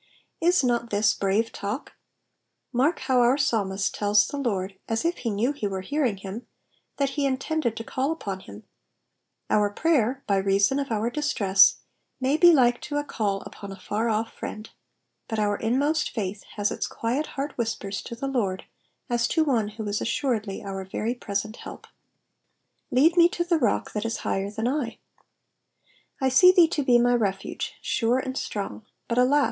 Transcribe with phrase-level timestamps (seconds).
[0.41, 1.93] Is not this brave talk?
[2.73, 6.47] Mark how our psalmist tells the Lord, as if he knew he were hearing him,
[6.97, 8.63] that he intended to call upon him:
[9.47, 11.75] our prayer by reason of our distress
[12.19, 14.71] may be like to a call upon a far olf friend,
[15.27, 18.63] but our inmost faith has its quiet heart whispers to the Lord
[19.07, 21.85] as to one who is assuredly our very present help.
[22.91, 24.97] *'^Lead me to tlie rock that is higher than /.
[26.19, 29.39] I see thee to be my refuge, sure and strong; but alas